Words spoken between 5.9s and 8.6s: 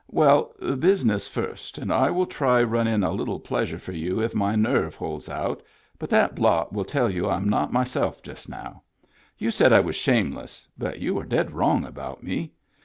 but that blot will tell you I am not myself just